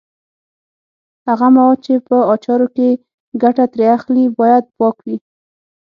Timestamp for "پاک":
4.77-4.95